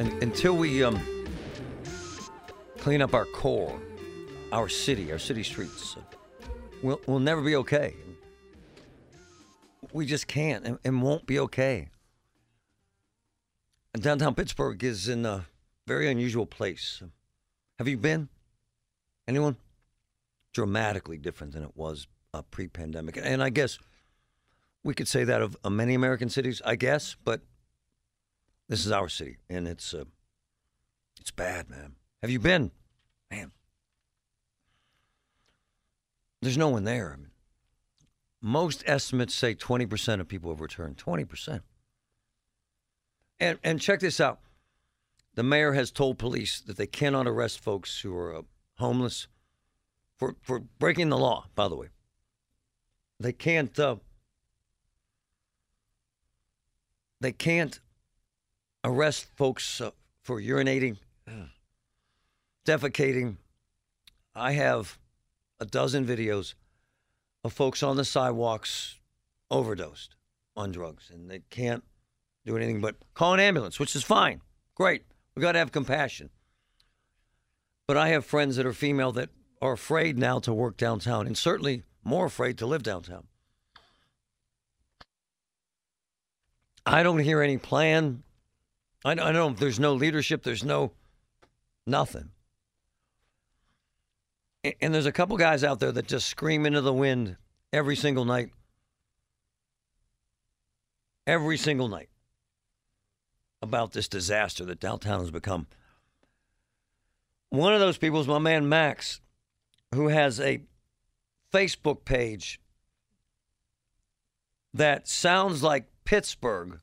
[0.00, 0.98] And until we um,
[2.78, 3.78] clean up our core,
[4.50, 6.00] our city, our city streets, uh,
[6.82, 7.94] we'll, we'll never be okay.
[9.92, 11.90] We just can't and, and won't be okay.
[13.92, 15.44] And downtown Pittsburgh is in a
[15.86, 17.02] very unusual place.
[17.78, 18.30] Have you been?
[19.28, 19.56] Anyone?
[20.54, 23.18] Dramatically different than it was uh, pre pandemic.
[23.22, 23.78] And I guess
[24.82, 27.42] we could say that of uh, many American cities, I guess, but
[28.70, 30.04] this is our city, and it's uh,
[31.20, 31.96] it's bad, man.
[32.22, 32.70] Have you been,
[33.28, 33.50] man?
[36.40, 37.12] There's no one there.
[37.12, 37.32] I mean,
[38.40, 40.96] most estimates say 20% of people have returned.
[40.98, 41.62] 20%.
[43.40, 44.38] And and check this out.
[45.34, 48.42] The mayor has told police that they cannot arrest folks who are uh,
[48.78, 49.26] homeless
[50.16, 51.46] for for breaking the law.
[51.56, 51.88] By the way,
[53.18, 53.76] they can't.
[53.76, 53.96] Uh,
[57.20, 57.80] they can't
[58.84, 59.90] arrest folks uh,
[60.22, 60.96] for urinating,
[62.66, 63.36] defecating.
[64.34, 64.98] I have
[65.58, 66.54] a dozen videos
[67.44, 68.98] of folks on the sidewalks
[69.50, 70.14] overdosed
[70.56, 71.84] on drugs, and they can't
[72.44, 74.40] do anything but call an ambulance, which is fine.
[74.74, 75.04] Great.
[75.34, 76.30] We've got to have compassion.
[77.86, 81.36] But I have friends that are female that are afraid now to work downtown, and
[81.36, 83.24] certainly more afraid to live downtown.
[86.86, 88.22] I don't hear any plan.
[89.04, 90.92] I I don't there's no leadership, there's no
[91.86, 92.30] nothing.
[94.80, 97.36] And there's a couple guys out there that just scream into the wind
[97.72, 98.50] every single night.
[101.26, 102.10] Every single night
[103.62, 105.66] about this disaster that downtown has become.
[107.50, 109.20] One of those people is my man Max,
[109.94, 110.62] who has a
[111.52, 112.60] Facebook page
[114.72, 116.80] that sounds like Pittsburgh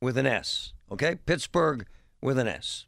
[0.00, 0.72] with an S.
[0.90, 1.16] Okay?
[1.26, 1.86] Pittsburgh
[2.20, 2.86] with an S.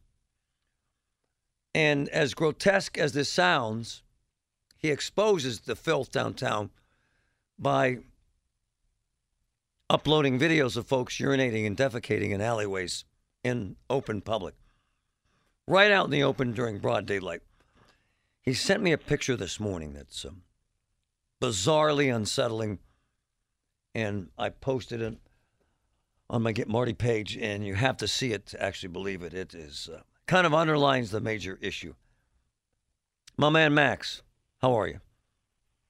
[1.75, 4.03] And as grotesque as this sounds,
[4.77, 6.71] he exposes the filth downtown
[7.59, 7.99] by
[9.89, 13.05] uploading videos of folks urinating and defecating in alleyways
[13.45, 14.55] in open public,
[15.67, 17.43] right out in the open during broad daylight.
[18.41, 20.43] He sent me a picture this morning that's um,
[21.41, 22.79] bizarrely unsettling,
[23.95, 25.19] and I posted it
[26.33, 29.35] on my Get Marty page, and you have to see it to actually believe it.
[29.35, 31.95] It is uh, kind of underlines the major issue.
[33.37, 34.23] My man Max,
[34.63, 35.01] how are you?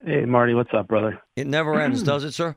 [0.04, 1.22] Hey, Marty, what's up, brother?
[1.36, 2.56] It never ends, does it, sir?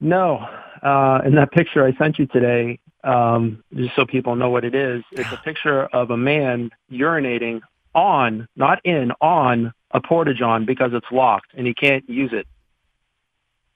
[0.00, 0.38] No,
[0.82, 4.74] uh, in that picture I sent you today, um, just so people know what it
[4.74, 7.60] is, it's a picture of a man urinating
[7.92, 12.46] on, not in, on a porta john because it's locked and he can't use it.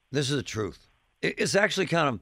[0.09, 0.87] This is the truth.
[1.21, 2.19] It's actually kind of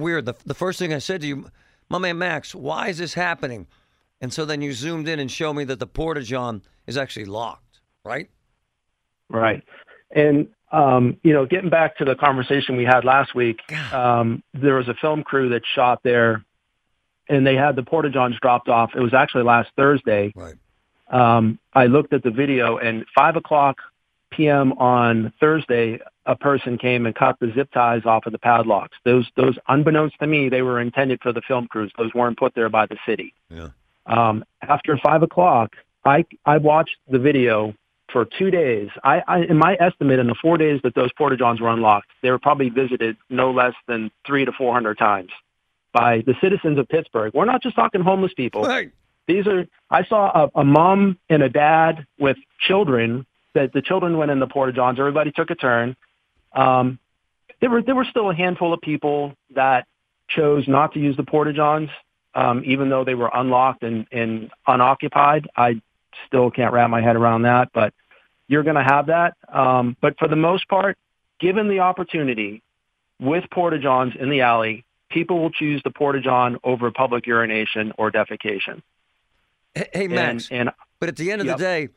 [0.00, 0.26] weird.
[0.26, 1.50] The, the first thing I said to you,
[1.88, 3.66] my man Max, why is this happening?
[4.20, 7.24] And so then you zoomed in and showed me that the porta john is actually
[7.24, 8.28] locked, right?
[9.28, 9.62] Right.
[10.10, 13.60] And, um, you know, getting back to the conversation we had last week,
[13.92, 16.44] um, there was a film crew that shot there
[17.28, 18.90] and they had the porta johns dropped off.
[18.94, 20.32] It was actually last Thursday.
[20.34, 20.56] Right.
[21.10, 23.78] Um, I looked at the video and five o'clock
[24.30, 24.72] p.m.
[24.74, 28.96] on Thursday, a person came and cut the zip ties off of the padlocks.
[29.04, 31.92] Those, those, unbeknownst to me, they were intended for the film crews.
[31.96, 33.32] Those weren't put there by the city.
[33.48, 33.68] Yeah.
[34.06, 37.74] Um, after five o'clock, I I watched the video
[38.12, 38.88] for two days.
[39.04, 42.08] I, I in my estimate, in the four days that those porta johns were unlocked,
[42.22, 45.30] they were probably visited no less than three to four hundred times
[45.92, 47.32] by the citizens of Pittsburgh.
[47.34, 48.62] We're not just talking homeless people.
[48.62, 48.90] Right.
[49.26, 49.66] These are.
[49.90, 53.26] I saw a, a mom and a dad with children.
[53.52, 54.98] That the children went in the porta johns.
[55.00, 55.96] Everybody took a turn.
[56.52, 56.98] Um,
[57.60, 59.86] there were there were still a handful of people that
[60.28, 61.90] chose not to use the porta johns,
[62.34, 65.48] um, even though they were unlocked and, and unoccupied.
[65.56, 65.80] I
[66.26, 67.92] still can't wrap my head around that, but
[68.48, 69.36] you're going to have that.
[69.52, 70.96] Um, but for the most part,
[71.40, 72.62] given the opportunity
[73.20, 77.92] with porta johns in the alley, people will choose the porta john over public urination
[77.98, 78.82] or defecation.
[79.74, 80.48] Hey, hey, Max.
[80.50, 81.58] And, and but at the end of Yep.
[81.58, 81.88] the day,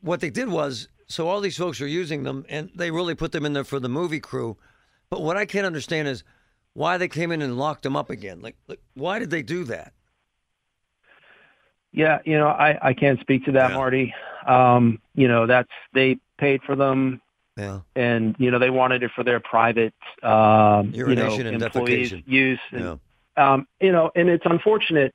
[0.00, 3.32] what they did was so all these folks are using them and they really put
[3.32, 4.56] them in there for the movie crew.
[5.10, 6.24] But what I can't understand is
[6.72, 8.40] why they came in and locked them up again.
[8.40, 9.92] Like, like why did they do that?
[11.92, 13.76] Yeah, you know, I, I can't speak to that, Yeah.
[13.76, 14.14] Marty.
[14.46, 17.20] Um, you know, that's they paid for them
[17.56, 17.80] Yeah.
[17.94, 22.98] and you know they wanted it for their private um you know employees use and
[23.36, 23.52] Yeah.
[23.52, 25.14] um you know and it's unfortunate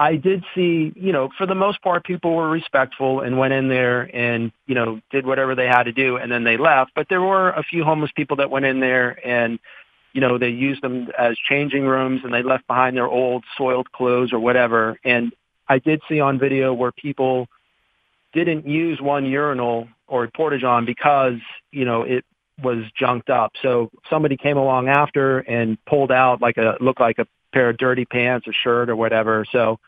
[0.00, 3.68] I did see, you know, for the most part, people were respectful and went in
[3.68, 6.92] there and, you know, did whatever they had to do and then they left.
[6.94, 9.58] But there were a few homeless people that went in there and,
[10.12, 13.90] you know, they used them as changing rooms and they left behind their old soiled
[13.90, 15.00] clothes or whatever.
[15.04, 15.32] And
[15.68, 17.48] I did see on video where people
[18.32, 21.40] didn't use one urinal or porta john because,
[21.72, 22.24] you know, it
[22.62, 23.52] was junked up.
[23.62, 27.78] So somebody came along after and pulled out like a, looked like a pair of
[27.78, 29.44] dirty pants or shirt or whatever.
[29.50, 29.80] So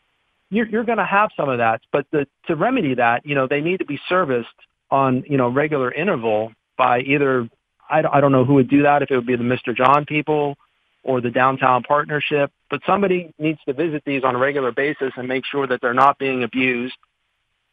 [0.51, 1.81] you're, you're going to have some of that.
[1.91, 4.49] But the, to remedy that, you know, they need to be serviced
[4.91, 7.49] on, you know, regular interval by either,
[7.89, 9.75] I, don't- I don't know who would do that, if it would be the Mr.
[9.75, 10.57] John people
[11.03, 15.27] or the downtown partnership, but somebody needs to visit these on a regular basis and
[15.27, 16.97] make sure that they're not being abused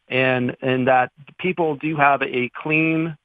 [0.07, 3.15] and, and that people do have a clean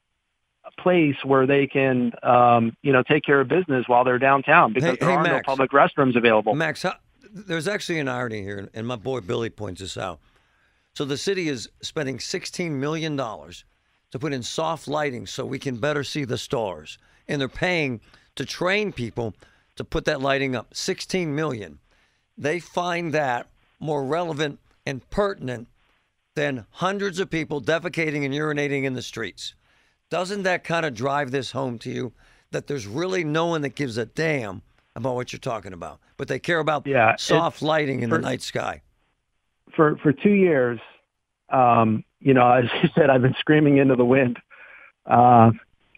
[0.77, 4.91] place where they can, um, you know, take care of business while they're downtown because
[4.91, 6.53] Hey- there hey, are no public restrooms available.
[6.53, 6.93] Max, how,
[7.35, 10.19] there's actually an irony here, and my boy Billy points this out.
[10.93, 15.75] So the city is spending $16 million to put in soft lighting so we can
[15.75, 16.97] better see the stars.
[17.27, 17.99] And they're paying
[18.35, 19.35] to train people
[19.75, 20.73] to put that lighting up.
[20.73, 21.79] 16 million.
[22.37, 23.47] They find that
[23.81, 25.67] more relevant and pertinent
[26.35, 29.55] than hundreds of people defecating and urinating in the streets.
[30.09, 32.13] Doesn't that kind of drive this home to you
[32.51, 34.61] that there's really no one that gives a damn
[34.95, 38.41] about what you're talking about, but they care about Yeah, soft lighting in the night
[38.41, 38.81] sky?
[39.75, 40.79] for for two years,
[41.49, 44.39] um, you know, as you said, I've been screaming into the wind,
[45.05, 45.51] uh,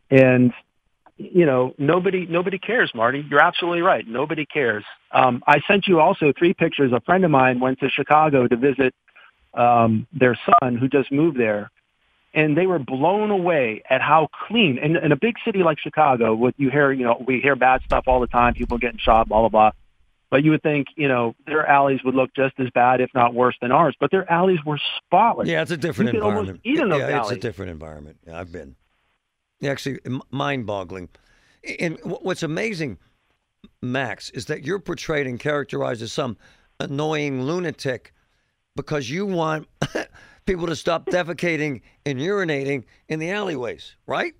[0.09, 0.53] and
[1.17, 3.25] you know, nobody nobody cares, Marty.
[3.29, 4.07] You're absolutely right.
[4.07, 4.83] Nobody cares.
[5.11, 6.91] Um, I sent you also three pictures.
[6.91, 8.93] A friend of mine went to Chicago to visit
[9.53, 11.71] um, their son, who just moved there,
[12.33, 14.77] and they were blown away at how clean.
[14.77, 17.81] And in a big city like Chicago, what you hear, you know, we hear bad
[17.83, 18.53] stuff all the time.
[18.53, 19.71] People getting shot, blah blah blah.
[20.29, 23.33] But you would think, you know, their alleys would look just as bad, if not
[23.33, 23.95] worse, than ours.
[23.97, 25.47] But their alleys were spotless.
[25.47, 26.61] Yeah, it's a different You could almost environment.
[26.65, 28.17] eat those yeah, it's a different environment.
[28.27, 28.75] Yeah, I've been.
[29.63, 31.07] Actually, m- mind-boggling.
[31.79, 32.97] And wh- what's amazing,
[33.81, 36.35] Max, is that you're portrayed and characterized as some
[36.79, 38.13] annoying lunatic
[38.75, 39.67] because you want
[40.47, 44.33] people to stop defecating and urinating in the alleyways, right?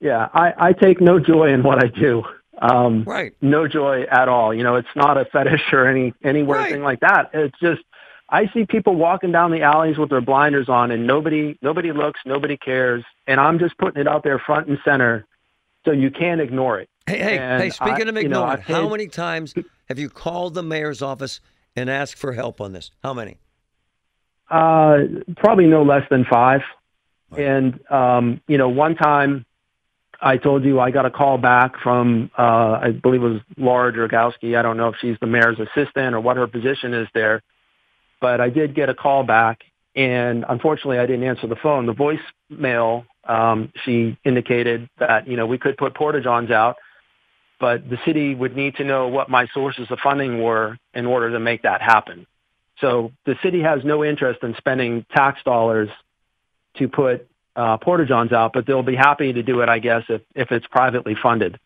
[0.00, 2.22] Yeah, I, I take no joy in what I do.
[2.60, 3.32] Um, Right.
[3.40, 4.52] No joy at all.
[4.52, 6.72] You know, it's not a fetish or any any weird Right.
[6.72, 7.30] thing like that.
[7.32, 7.80] It's just
[8.28, 12.20] I see people walking down the alleys with their blinders on, and nobody nobody looks,
[12.26, 15.24] nobody cares, and I'm just putting it out there front and center,
[15.84, 16.88] so you can't ignore it.
[17.06, 17.70] Hey, hey, And hey!
[17.70, 19.54] Speaking I- of you know, ignoring, how many times
[19.88, 21.40] have you called the mayor's office
[21.76, 22.90] and asked for help on this?
[23.02, 23.38] How many?
[24.50, 24.98] Uh,
[25.36, 26.60] probably no less than five.
[27.36, 29.46] And um, you know, one time
[30.20, 33.92] I told you I got a call back from uh, I believe it was Laura
[33.92, 34.56] Drogowski.
[34.56, 37.42] I don't know if she's the mayor's assistant or what her position is there,
[38.20, 39.62] but I did get a call back,
[39.96, 41.86] and unfortunately I didn't answer the phone.
[41.86, 46.76] The voicemail um, she indicated that you know we could put porta johns out,
[47.58, 51.30] but the city would need to know what my sources of funding were in order
[51.30, 52.26] to make that happen.
[52.78, 55.88] So the city has no interest in spending tax dollars
[56.76, 60.04] to put uh, porta johns out, but they'll be happy to do it, I guess,
[60.08, 61.58] if, if it's privately funded.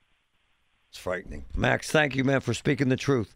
[0.91, 1.45] It's frightening.
[1.55, 3.35] Max, thank you, man, for speaking the truth.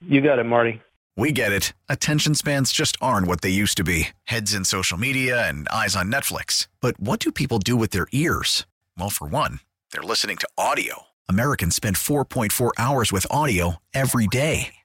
[0.00, 0.80] You got it, Marty.
[1.16, 1.74] We get it.
[1.88, 5.94] Attention spans just aren't what they used to be heads in social media and eyes
[5.96, 6.68] on Netflix.
[6.80, 8.66] But what do people do with their ears?
[8.98, 9.60] Well, for one,
[9.92, 11.02] they're listening to audio.
[11.28, 14.74] Americans spend 4.4 hours with audio every day.